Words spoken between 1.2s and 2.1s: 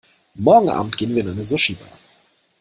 in eine Sushibar.